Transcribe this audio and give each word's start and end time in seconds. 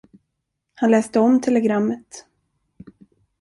Han 0.75 0.91
läste 0.91 1.19
om 1.19 1.41
telegrammet. 1.41 2.25